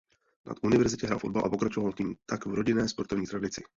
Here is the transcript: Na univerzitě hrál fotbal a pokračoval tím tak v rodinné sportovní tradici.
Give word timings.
Na 0.45 0.55
univerzitě 0.61 1.07
hrál 1.07 1.19
fotbal 1.19 1.45
a 1.45 1.49
pokračoval 1.49 1.93
tím 1.93 2.15
tak 2.25 2.45
v 2.45 2.53
rodinné 2.53 2.89
sportovní 2.89 3.27
tradici. 3.27 3.63